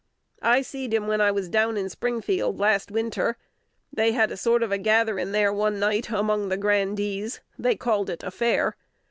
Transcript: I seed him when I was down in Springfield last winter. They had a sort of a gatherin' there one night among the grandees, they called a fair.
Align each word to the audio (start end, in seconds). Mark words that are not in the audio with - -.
I 0.41 0.63
seed 0.63 0.95
him 0.95 1.05
when 1.05 1.21
I 1.21 1.29
was 1.29 1.47
down 1.47 1.77
in 1.77 1.87
Springfield 1.87 2.57
last 2.59 2.89
winter. 2.89 3.37
They 3.93 4.13
had 4.13 4.31
a 4.31 4.35
sort 4.35 4.63
of 4.63 4.71
a 4.71 4.79
gatherin' 4.79 5.31
there 5.31 5.53
one 5.53 5.77
night 5.79 6.09
among 6.09 6.49
the 6.49 6.57
grandees, 6.57 7.39
they 7.59 7.75
called 7.75 8.09
a 8.09 8.31
fair. 8.31 8.75